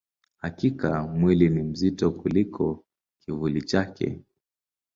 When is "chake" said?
3.61-4.21